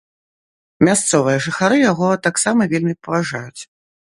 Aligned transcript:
Мясцовыя 0.87 1.43
жыхары 1.47 1.77
яго 1.91 2.09
таксама 2.29 2.61
вельмі 2.73 2.93
паважаюць. 3.07 3.61